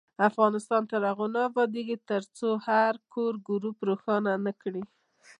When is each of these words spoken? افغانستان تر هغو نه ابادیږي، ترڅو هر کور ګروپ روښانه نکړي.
افغانستان 0.29 0.81
تر 0.91 1.01
هغو 1.09 1.25
نه 1.35 1.39
ابادیږي، 1.49 1.97
ترڅو 2.09 2.49
هر 2.67 2.93
کور 3.13 3.33
ګروپ 3.47 3.77
روښانه 3.89 4.33
نکړي. 4.47 4.83